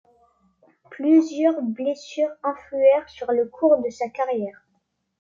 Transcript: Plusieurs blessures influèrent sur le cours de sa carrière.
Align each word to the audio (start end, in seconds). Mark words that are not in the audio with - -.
Plusieurs 0.89 1.61
blessures 1.61 2.31
influèrent 2.41 3.07
sur 3.07 3.31
le 3.31 3.45
cours 3.45 3.77
de 3.83 3.91
sa 3.91 4.09
carrière. 4.09 4.65